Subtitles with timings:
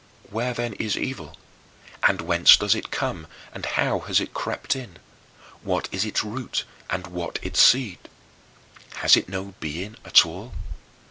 [0.31, 1.37] Where, then, is evil,
[2.01, 4.97] and whence does it come and how has it crept in?
[5.61, 8.09] What is its root and what its seed?
[9.01, 10.55] Has it no being at all?